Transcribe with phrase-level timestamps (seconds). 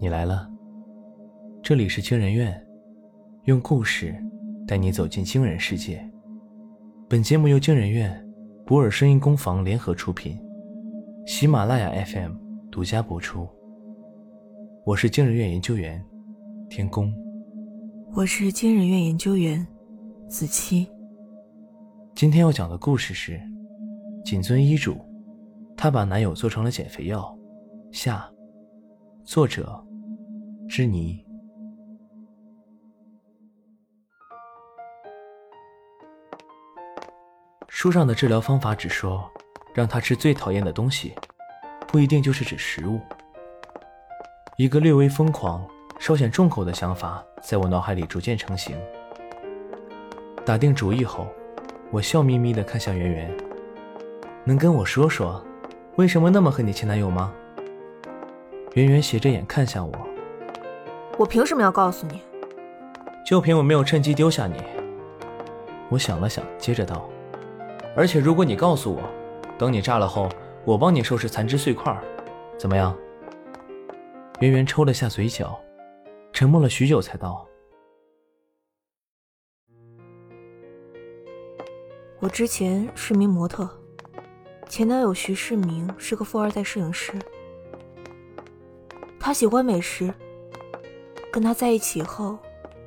[0.00, 0.48] 你来了，
[1.60, 2.64] 这里是惊人院，
[3.46, 4.14] 用故事
[4.64, 6.08] 带你走进惊人世界。
[7.08, 8.24] 本节目由惊人院、
[8.64, 10.38] 博尔声音工坊联合出品，
[11.26, 12.36] 喜马拉雅 FM
[12.70, 13.48] 独家播出。
[14.84, 16.00] 我是惊人院研究员
[16.70, 17.12] 天宫，
[18.14, 19.66] 我是惊人院研究员
[20.28, 20.88] 子期。
[22.14, 23.40] 今天要讲的故事是
[24.24, 24.96] 谨遵医嘱，
[25.76, 27.36] 她把男友做成了减肥药。
[27.90, 28.30] 下，
[29.24, 29.84] 作者，
[30.68, 31.24] 知妮。
[37.68, 39.30] 书上的治疗方法只说，
[39.74, 41.14] 让他吃最讨厌的东西，
[41.86, 43.00] 不一定就是指食物。
[44.58, 45.66] 一个略微疯狂、
[45.98, 48.76] 稍显重口的想法在我脑海里逐渐成型。
[50.44, 51.26] 打定主意后，
[51.90, 53.36] 我笑眯眯地看向圆圆
[54.44, 55.42] ：“能跟我说说，
[55.96, 57.32] 为什么那么恨你前男友吗？”
[58.74, 60.08] 圆圆斜着眼看向我，
[61.18, 62.22] 我凭什么要告诉你？
[63.26, 64.62] 就凭我没有趁机丢下你。
[65.90, 67.10] 我想了想，接着道
[67.96, 69.02] ：“而且如果你告诉我，
[69.58, 70.28] 等你炸了后，
[70.64, 72.00] 我帮你收拾残肢碎块，
[72.56, 72.96] 怎么样？”
[74.38, 75.58] 圆圆抽了下嘴角，
[76.32, 77.44] 沉默了许久，才道
[82.20, 83.68] ：“我之前是名模特，
[84.68, 87.12] 前男友徐世明是个富二代摄影师。”
[89.18, 90.14] 他喜欢美食，
[91.32, 92.38] 跟他在一起后，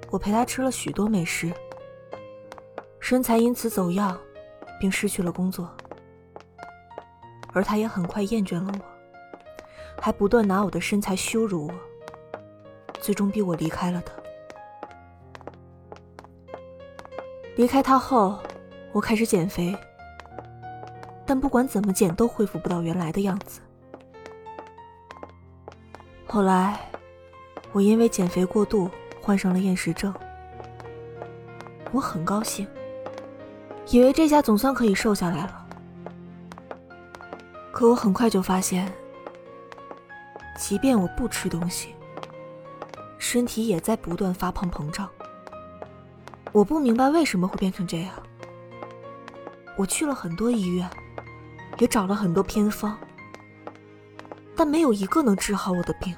[0.10, 1.52] 我陪他吃了许多美食，
[3.00, 4.18] 身材因此走样，
[4.80, 5.70] 并失去了工作。
[7.54, 8.80] 而他也很快厌倦了我，
[10.02, 11.74] 还不断拿我的身材羞辱我，
[13.00, 14.14] 最终逼我离开了他。
[17.58, 18.40] 离开他后，
[18.92, 19.78] 我开始减肥，
[21.26, 23.62] 但不管怎么减，都恢复不到原来的样子。
[26.26, 26.80] 后来，
[27.72, 28.90] 我因为减肥过度
[29.22, 30.14] 患上了厌食症。
[31.92, 32.68] 我很高兴，
[33.90, 35.68] 以为这下总算可以瘦下来了。
[37.72, 38.92] 可我很快就发现，
[40.58, 41.96] 即便我不吃东西，
[43.18, 45.10] 身体也在不断发胖膨胀。
[46.52, 48.12] 我不明白为什么会变成这样。
[49.78, 50.90] 我去了很多医院，
[51.80, 52.98] 也找了很多偏方。
[54.56, 56.14] 但没有一个能治好我的病。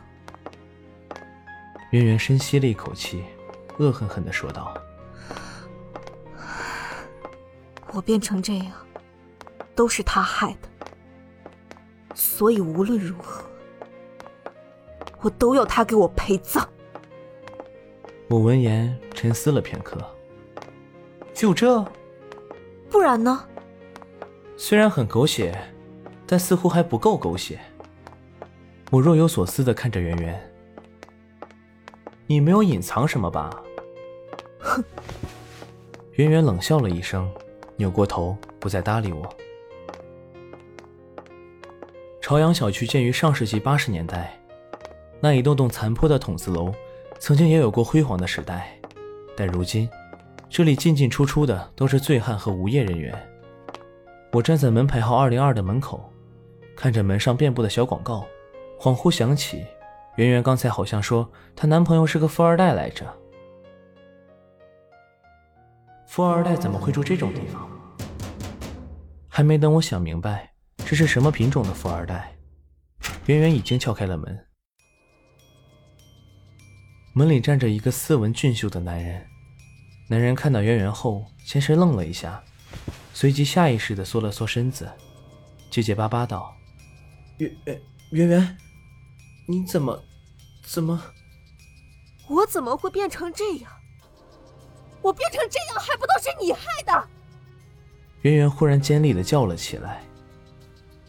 [1.94, 3.24] 圆圆深吸了一口气，
[3.78, 4.74] 恶狠狠的说道
[7.94, 8.72] ：“我变成这样，
[9.76, 10.68] 都是他害的。
[12.16, 13.44] 所以无论如何，
[15.22, 16.68] 我都要他给我陪葬。”
[18.28, 20.04] 我闻言沉思了片刻，
[21.32, 21.86] 就这？
[22.90, 23.48] 不然呢？
[24.58, 25.56] 虽然很狗血，
[26.26, 27.60] 但似乎还不够狗血。
[28.90, 30.53] 我若有所思的看着圆圆，
[32.26, 33.50] 你没有隐藏什么吧？
[34.60, 34.84] 哼！
[36.14, 37.30] 圆圆冷笑了一声，
[37.76, 39.28] 扭过头，不再搭理我。
[42.22, 44.40] 朝阳小区建于上世纪八十年代，
[45.20, 46.74] 那一栋栋残破的筒子楼，
[47.20, 48.80] 曾经也有过辉煌的时代，
[49.36, 49.90] 但如今，
[50.50, 53.14] 这里进进出出的都是醉汉和无业人员。
[54.32, 56.10] 我站在门牌号二零二的门口，
[56.76, 58.26] 看着门上遍布的小广告。
[58.80, 59.66] 恍惚想起，
[60.16, 63.12] 圆圆刚才好像说她男朋友是个富二代来着。
[66.06, 67.68] 富二代怎么会住这种地方？
[69.28, 72.32] 还没等我想明白这是什么品种的富二代，
[73.26, 74.46] 圆圆已经敲开了门。
[77.16, 79.26] 门里站着一个斯文俊秀的男人。
[80.10, 82.44] 男人看到圆圆后，先是愣了一下，
[83.14, 84.92] 随即下意识的缩了缩身子，
[85.72, 86.54] 结结巴巴道
[87.40, 87.82] ：“圆圆
[88.12, 88.58] 圆圆。”
[89.46, 90.04] 你怎么，
[90.66, 91.02] 怎么？
[92.30, 93.72] 我怎么会变成这样？
[95.02, 97.10] 我变成这样还不都是你害的？
[98.22, 100.02] 圆圆忽然尖利的叫了起来：“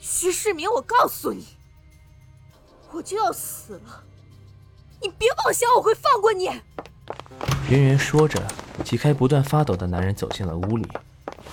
[0.01, 1.47] 徐世明，我告诉你，
[2.91, 4.03] 我就要死了，
[5.01, 6.47] 你别妄想我会放过你！”
[7.71, 8.45] 圆圆说着，
[8.83, 10.85] 挤开不断发抖的男人，走进了屋里，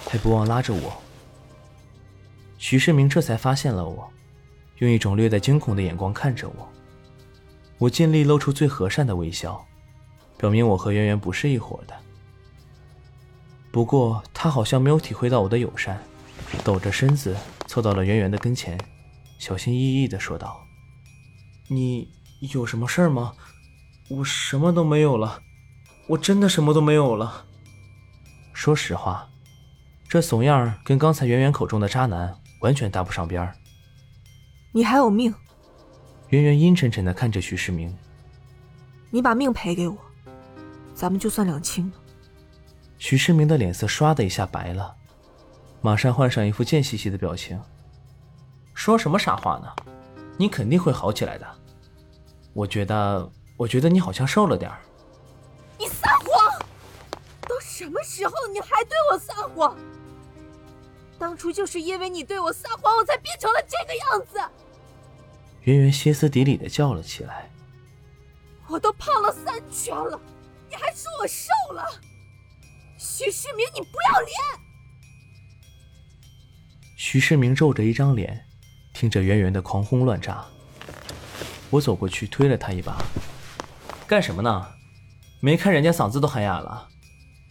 [0.10, 1.00] 还不忘拉着我。
[2.58, 4.12] 徐世明这才发现了我。
[4.78, 6.68] 用一种略带惊恐的眼光看着我，
[7.82, 9.66] 我尽力露出最和善的微笑，
[10.38, 11.96] 表明我和圆圆不是一伙的。
[13.72, 16.00] 不过他好像没有体会到我的友善，
[16.64, 17.36] 抖着身子
[17.66, 18.80] 凑到了圆圆的跟前，
[19.40, 20.62] 小心翼翼地说道
[21.70, 22.08] ：“你
[22.54, 23.34] 有什么事儿吗？
[24.12, 25.42] 我什么都没有了，
[26.06, 27.46] 我真的什么都没有了。
[28.54, 29.28] 说实话，
[30.08, 33.56] 这怂样跟刚才圆圆口中的渣男完全搭不上边儿。”
[34.72, 35.34] 你还有命！
[36.32, 37.94] 圆圆阴沉沉的看着徐世明，
[39.10, 39.98] 你把命赔给我，
[40.96, 41.94] 咱们就算两清了。
[42.98, 44.96] 徐世明的脸色唰的一下白了，
[45.82, 47.62] 马上换上一副贱兮兮的表情。
[48.74, 49.68] 说什么傻话呢？
[50.38, 51.46] 你肯定会好起来的。
[52.54, 54.80] 我觉得，我觉得你好像瘦了点儿。
[55.78, 56.62] 你撒谎！
[57.42, 59.76] 都什么时候了，你还对我撒谎？
[61.20, 64.40] 当初就是因为你对我撒谎，我才变成了这个样子。
[65.64, 67.50] 圆圆歇斯底里的叫了起来。
[68.68, 70.20] 我都胖了三圈了，
[70.70, 71.86] 你还说我瘦了？
[72.98, 74.32] 徐世明，你不要脸！
[76.96, 78.46] 徐世明皱着一张脸，
[78.94, 80.46] 听着圆圆的狂轰乱炸。
[81.70, 83.02] 我走过去推了他一把
[84.08, 84.68] ：“干什么呢？
[85.42, 86.88] 没看人家嗓子都喊哑了，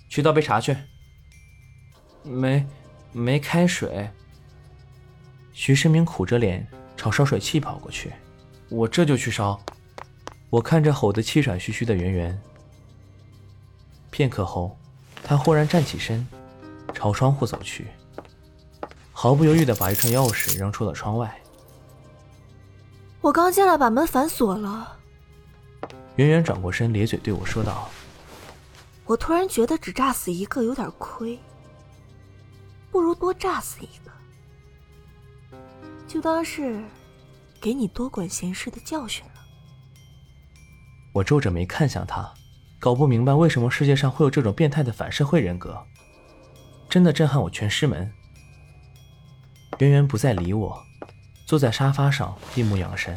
[0.09, 0.77] 去倒杯茶去。”
[2.23, 2.67] 没，
[3.13, 4.11] 没开水。
[5.53, 6.67] 徐世明苦着脸
[7.01, 8.13] 朝烧水器跑过去
[8.69, 9.59] ：“我这就去烧。”
[10.51, 12.39] 我看着吼得气喘吁吁的圆圆，
[14.11, 14.77] 片刻后，
[15.23, 16.27] 他忽然站起身，
[16.93, 17.87] 朝窗户走去，
[19.13, 21.35] 毫不犹豫地把一串钥匙扔出了窗外。
[23.23, 24.99] 我刚进来，把门反锁了。
[26.17, 27.89] 圆圆转过身，咧嘴对我说道
[29.07, 31.39] ：“我突然觉得只炸死一个有点亏，
[32.91, 34.13] 不如多炸死一个，
[36.11, 36.83] 就当是
[37.61, 39.35] 给你多管闲事的教训了。”
[41.15, 42.35] 我皱着眉看向他，
[42.81, 45.81] 搞不明白为什么世界上会有这种变态的反社会人格，
[46.89, 48.13] 真的震撼我全师门。
[49.79, 50.83] 圆圆不再理我，
[51.47, 53.17] 坐在沙发上闭目养神，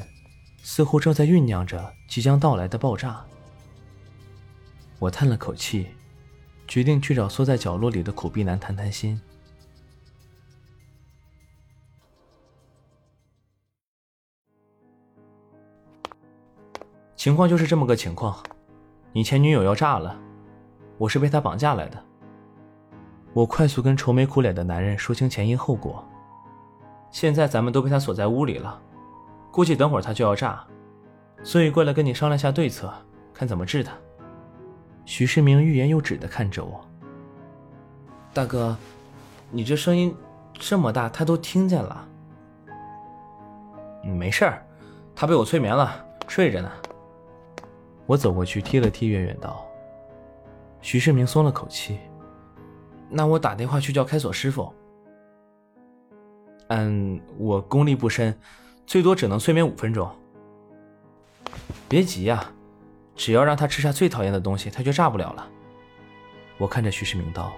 [0.61, 3.25] 似乎正在酝酿着即将到来的爆炸。
[4.99, 5.87] 我叹了口气，
[6.67, 9.19] 决定去找缩在角落里的苦逼男谈谈心。
[17.23, 18.35] 情况就是这么个情况，
[19.13, 20.13] 你前女友要炸了，
[20.97, 21.97] 我是被她绑架来的。
[23.31, 26.03] 我快速跟愁眉苦脸的男人说清前因后果。
[27.11, 28.77] 现在咱们都被他锁在屋里了，
[29.51, 30.65] 估计等会儿他就要炸，
[31.43, 32.93] 所以过来跟你商量下对策，
[33.33, 33.93] 看怎么治他。
[35.05, 36.85] 徐世明欲言又止的看着我，
[38.33, 38.75] 大哥，
[39.49, 40.13] 你这声音
[40.51, 42.05] 这么大，他都听见了。
[44.03, 44.61] 没事儿，
[45.15, 46.69] 他被我催眠了，睡着呢。
[48.05, 49.65] 我走过去踢了踢圆圆，道
[50.81, 51.97] ：“徐世明松了口气，
[53.09, 54.73] 那我打电话去叫开锁师傅。
[56.67, 58.37] 嗯，我功力不深，
[58.85, 60.09] 最多只能催眠五分钟。
[61.87, 62.51] 别急呀，
[63.15, 65.47] 只要让他吃下最讨厌的东西，他就炸不了了。”
[66.59, 67.53] 我看着徐世明道：“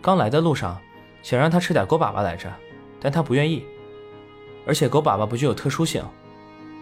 [0.00, 0.78] 刚来的路上
[1.22, 2.52] 想让他吃点狗粑粑来着，
[3.00, 3.64] 但他不愿意，
[4.66, 6.04] 而且狗粑粑不具有特殊性，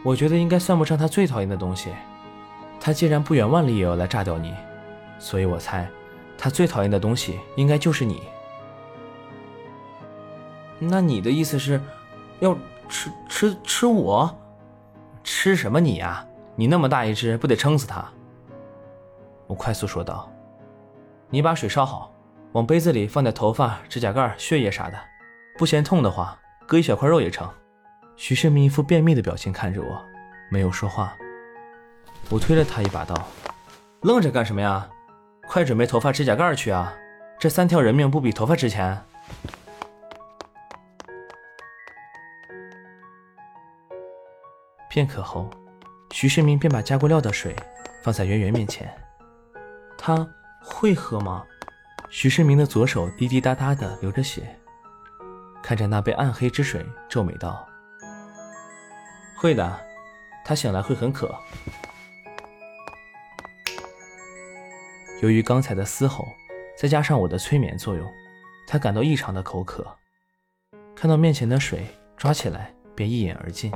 [0.05, 1.91] 我觉得应该算不上他最讨厌的东西。”
[2.81, 4.55] 他既然不远万里也要来炸掉你，
[5.19, 5.87] 所以我猜，
[6.39, 8.23] 他最讨厌的东西应该就是你。
[10.79, 11.79] 那你的意思是，
[12.39, 12.57] 要
[12.89, 14.35] 吃吃吃我？
[15.23, 16.27] 吃什么你呀？
[16.57, 18.03] 你那么大一只，不得撑死他？
[19.47, 20.33] 我快速说道
[21.29, 22.11] ：“你把水烧好，
[22.53, 24.99] 往杯子里放点头发、指甲盖、血液啥的，
[25.59, 27.47] 不嫌痛的话，割一小块肉也成。”
[28.17, 30.03] 徐世明一副便秘的表情看着我，
[30.51, 31.15] 没有说话。
[32.31, 33.27] 我推了他一把，道
[34.03, 34.89] ：“愣着干什么呀？
[35.49, 36.95] 快准备头发、指甲盖去啊！
[37.41, 39.03] 这三条人命不比头发值钱？”
[44.89, 45.51] 片刻后，
[46.13, 47.57] 徐世明便把加过料的水
[48.05, 48.89] 放在圆圆面前。
[49.99, 50.25] 他
[50.63, 51.45] 会喝吗？
[52.11, 54.57] 徐世明的左手滴滴答答的流着血，
[55.63, 57.67] 看着那杯暗黑之水，皱眉道
[59.37, 59.81] ：“会的，
[60.45, 61.35] 他醒来会很渴。”
[65.21, 66.27] 由于刚才的嘶吼，
[66.75, 68.11] 再加上我的催眠作用，
[68.67, 69.87] 他感到异常的口渴。
[70.97, 71.87] 看到面前的水，
[72.17, 73.71] 抓起来便一饮而尽。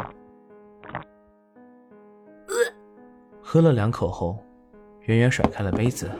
[3.42, 4.42] 喝了两口后，
[5.02, 6.10] 远远甩开了杯子，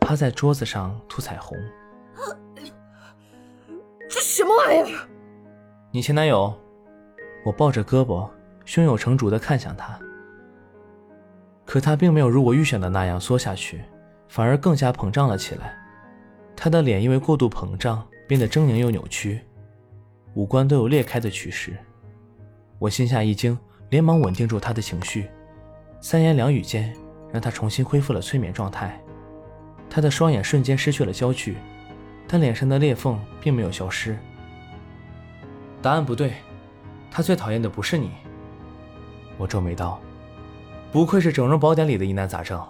[0.00, 1.56] 趴在桌子上吐彩虹。
[4.08, 5.08] 这什么玩意儿？
[5.92, 6.52] 你前男友？
[7.44, 8.28] 我抱着胳膊，
[8.64, 9.96] 胸有成竹地看向他。
[11.64, 13.84] 可他并没有如我预想的那样缩下去。
[14.34, 15.78] 反而更加膨胀了起来，
[16.56, 19.40] 他的脸因为过度膨胀变得狰狞又扭曲，
[20.34, 21.72] 五官都有裂开的趋势。
[22.80, 23.56] 我心下一惊，
[23.90, 25.28] 连忙稳定住他的情绪，
[26.00, 26.92] 三言两语间
[27.32, 29.00] 让他重新恢复了催眠状态。
[29.88, 31.56] 他的双眼瞬间失去了焦距，
[32.26, 34.18] 但脸上的裂缝并没有消失。
[35.80, 36.32] 答案不对，
[37.08, 38.10] 他最讨厌的不是你。
[39.38, 40.00] 我皱眉道
[40.90, 42.60] ：“不愧是整容宝典里的疑难杂症。”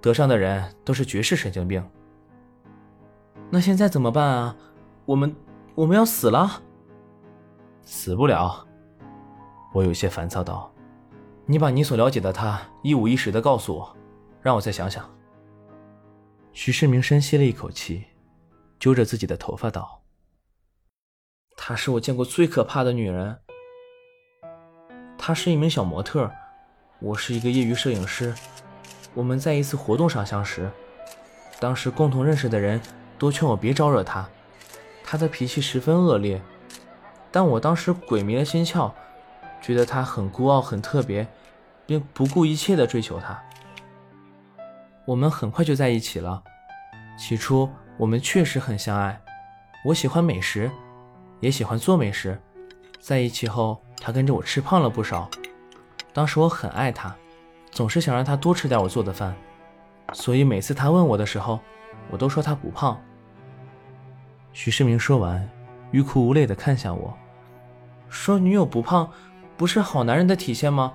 [0.00, 1.84] 得上的人都是绝世神经病。
[3.50, 4.56] 那现在怎么办啊？
[5.04, 5.34] 我们
[5.74, 6.62] 我们要死了？
[7.82, 8.66] 死不了。
[9.72, 10.72] 我有些烦躁道
[11.46, 13.96] ：“你把你所了解的他一五一十的告诉我，
[14.42, 15.08] 让我再想想。”
[16.52, 18.04] 徐世明深吸了一口气，
[18.78, 20.02] 揪着自己的头发道
[21.56, 23.38] ：“她是我见过最可怕的女人。
[25.16, 26.30] 她是一名小模特，
[27.00, 28.34] 我是一个业余摄影师。
[29.14, 30.70] 我们在一次活动上相识，
[31.58, 32.80] 当时共同认识的人
[33.18, 34.28] 都劝我别招惹她，
[35.04, 36.40] 她的脾气十分恶劣。
[37.30, 38.92] 但我当时鬼迷了心窍，
[39.60, 41.26] 觉得她很孤傲、很特别，
[41.84, 43.42] 并不顾一切的追求她。”
[45.04, 46.42] 我们很快就在一起了。
[47.18, 49.20] 起初我们确实很相爱，
[49.86, 50.70] 我喜欢美食，
[51.40, 52.38] 也喜欢做美食。
[53.00, 55.28] 在一起后，他跟着我吃胖了不少。
[56.12, 57.16] 当时我很爱他，
[57.70, 59.34] 总是想让他多吃点我做的饭，
[60.12, 61.60] 所以每次他问我的时候，
[62.10, 63.00] 我都说他不胖。
[64.52, 65.48] 徐世明说完，
[65.90, 67.16] 欲哭无泪地看向我，
[68.08, 69.10] 说：“女友不胖，
[69.56, 70.94] 不是好男人的体现吗？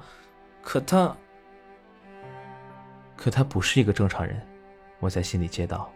[0.62, 1.16] 可他……”
[3.16, 4.42] 可他不是一个正常人，
[5.00, 5.90] 我在心里接道。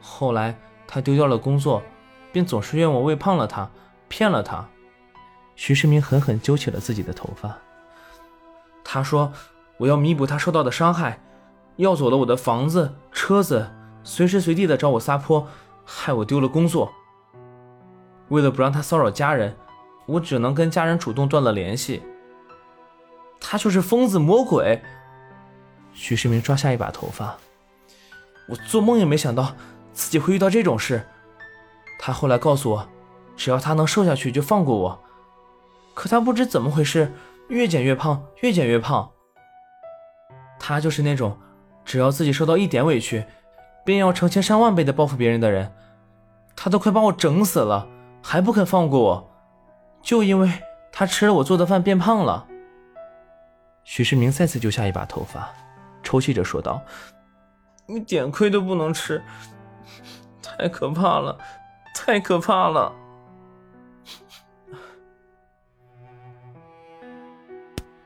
[0.00, 1.82] 后来他丢掉了工作，
[2.32, 3.68] 便总是怨我喂胖了他，
[4.08, 4.66] 骗了他。
[5.56, 7.58] 徐世明狠狠揪起了自己的头发。
[8.84, 9.32] 他说
[9.78, 11.20] ：“我要弥补他受到的伤害，
[11.76, 13.72] 要走了我的房子、车子，
[14.04, 15.48] 随时随地的找我撒泼，
[15.84, 16.92] 害我丢了工作。
[18.28, 19.56] 为了不让他骚扰家人，
[20.06, 22.02] 我只能跟家人主动断了联系。
[23.40, 24.82] 他就是疯子魔鬼。”
[25.92, 27.36] 徐世明抓下一把头发，
[28.48, 29.54] 我做梦也没想到
[29.92, 31.06] 自己会遇到这种事。
[31.98, 32.88] 他后来告诉我，
[33.36, 35.00] 只要他能瘦下去就放过我。
[35.94, 37.12] 可他不知怎么回事，
[37.48, 39.10] 越减越胖，越减越胖。
[40.58, 41.38] 他就是那种
[41.84, 43.24] 只要自己受到一点委屈，
[43.84, 45.72] 便要成千上万倍的报复别人的人。
[46.56, 47.86] 他都快把我整死了，
[48.22, 49.30] 还不肯放过我，
[50.00, 50.50] 就因为
[50.92, 52.46] 他吃了我做的饭变胖了。
[53.84, 55.48] 徐世明再次揪下一把头发。
[56.02, 56.82] 抽泣着说道
[57.88, 59.22] ：“一点亏都不能吃，
[60.42, 61.36] 太可怕了，
[61.94, 62.92] 太可怕了！”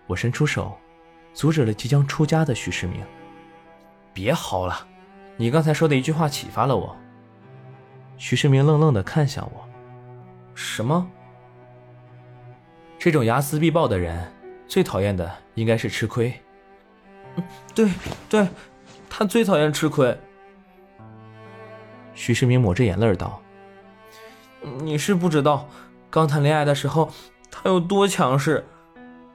[0.09, 0.77] 我伸出手，
[1.33, 3.05] 阻止了即将出家的徐世明。
[4.12, 4.85] “别嚎了，
[5.37, 6.97] 你刚才说的一句话启发了我。”
[8.19, 9.69] 徐世明愣愣的看向我
[10.57, 11.09] ：“什么？
[12.99, 14.33] 这种睚眦必报的人，
[14.67, 16.33] 最讨厌的应该是吃亏。”
[17.73, 17.88] 对
[18.29, 18.49] 对，
[19.09, 20.19] 他最讨厌吃亏。
[22.12, 23.41] 徐世明抹着眼泪道
[24.81, 25.69] ：“你是不知道，
[26.11, 27.09] 刚谈恋爱的时候
[27.49, 28.67] 他有多强势，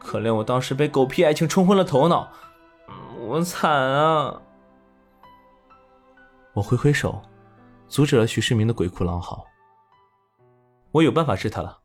[0.03, 2.31] 可怜我当时被狗屁爱情冲昏了头脑，
[3.19, 4.41] 我惨啊！”
[6.53, 7.24] 我挥挥手，
[7.88, 9.45] 阻止了徐世明的鬼哭狼嚎。
[10.91, 11.81] 我有办法治他了。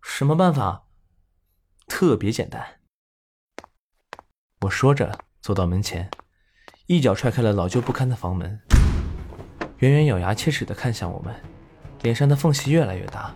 [0.00, 0.84] 什么办法？
[1.86, 2.64] 特别简单。
[4.62, 6.10] 我说着，走到门前，
[6.86, 8.58] 一脚踹开了老旧不堪的房门。
[9.78, 11.34] 圆圆咬牙切齿的看向我们，
[12.00, 13.34] 脸上的缝隙越来越大，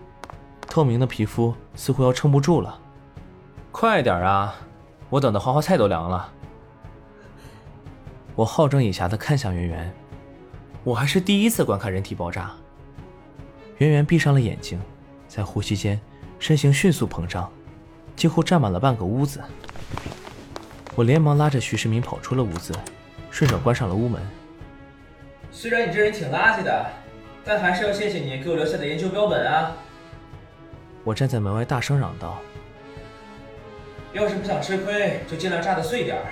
[0.62, 2.80] 透明的皮肤似乎要撑不住了。
[3.72, 4.54] 快点啊！
[5.08, 6.32] 我等的花花菜都凉了。
[8.34, 9.94] 我好整以暇的看向圆圆，
[10.84, 12.52] 我还是第一次观看人体爆炸。
[13.78, 14.80] 圆圆闭上了眼睛，
[15.28, 16.00] 在呼吸间，
[16.38, 17.50] 身形迅速膨胀，
[18.14, 19.40] 几乎占满了半个屋子。
[20.94, 22.74] 我连忙拉着徐世民跑出了屋子，
[23.30, 24.20] 顺手关上了屋门。
[25.50, 26.86] 虽然你这人挺垃圾的，
[27.44, 29.72] 但还是要谢谢你给我留下的研究标本啊！
[31.04, 32.38] 我站在门外大声嚷道
[34.12, 36.24] ：“要是不想吃亏，就尽量炸的碎点儿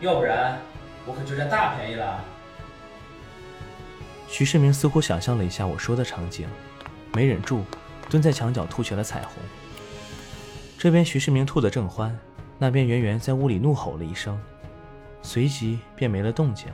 [0.00, 0.58] 要不然
[1.06, 2.24] 我可就占大便宜了。”
[4.28, 6.48] 徐世明似乎想象了一下我说的场景，
[7.14, 7.64] 没忍住，
[8.10, 9.34] 蹲在墙角吐起了彩虹。
[10.78, 12.16] 这边徐世明吐得正欢。
[12.60, 14.36] 那边圆圆在屋里怒吼了一声，
[15.22, 16.66] 随即便没了动静。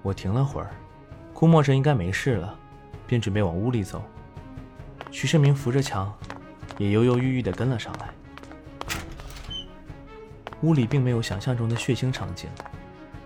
[0.00, 0.70] 我停了会儿，
[1.34, 2.58] 估摸着应该没事了，
[3.06, 4.02] 便准备往屋里走。
[5.10, 6.10] 徐世明扶着墙，
[6.78, 8.08] 也犹犹豫豫地跟了上来。
[10.62, 12.48] 屋里并没有想象中的血腥场景，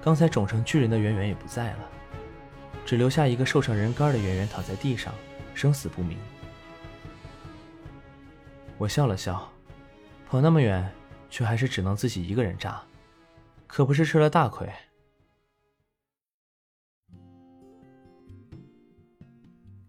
[0.02, 1.90] 刚才肿成巨人的圆圆也不在了，
[2.84, 5.14] 只留下一个瘦成人干的圆圆躺在地上，
[5.54, 6.18] 生死不明。
[8.78, 9.50] 我笑了笑。
[10.28, 10.88] 跑那么远，
[11.28, 12.80] 却还是只能自己一个人炸，
[13.66, 14.68] 可不是吃了大亏。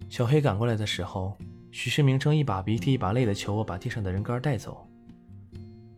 [0.09, 1.37] 小黑赶过来的时候，
[1.71, 4.89] 许世明正一把鼻涕一把泪的求我把地上的人干带走。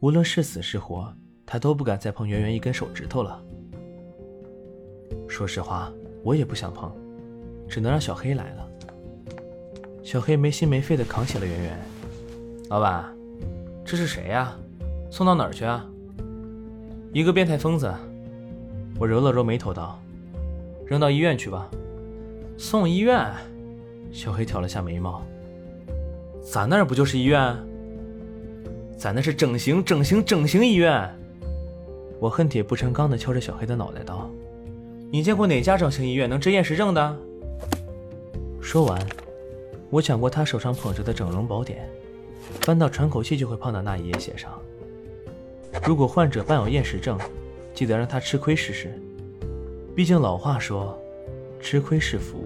[0.01, 1.15] 无论是死是活，
[1.53, 3.39] 他都不敢再碰圆圆一根手指头了。
[5.27, 5.93] 说实话，
[6.24, 6.91] 我也不想碰，
[7.69, 8.67] 只能让小黑来了。
[10.01, 11.79] 小黑没心没肺的扛起了圆圆。
[12.72, 13.05] 老板，
[13.86, 14.57] 这是谁呀？
[15.12, 15.88] 送到哪儿去啊？
[17.13, 17.93] 一个变态疯子。
[18.98, 20.00] 我揉了揉眉头道
[20.88, 21.69] ：“扔到医院去吧。”
[22.57, 23.31] 送医院？
[24.12, 25.22] 小黑挑了下眉毛。
[26.41, 27.55] 咱那儿不就是医院？
[28.98, 31.15] 咱那是整形整形整形医院。
[32.24, 34.32] 我恨铁不成钢的敲着小黑的脑袋道
[35.12, 37.18] ：“你见过哪家整形医院能治厌食症的？”
[38.63, 38.98] 说完，
[39.89, 41.86] 我抢过他手上捧着的整容宝典，
[42.62, 44.58] 翻到喘口气就会胖的那一页，写上
[45.86, 47.20] ：“如果患者伴有厌食症，
[47.74, 48.98] 记得让他吃亏试试。
[49.94, 50.98] 毕竟老话说，
[51.60, 52.42] 吃亏是福。”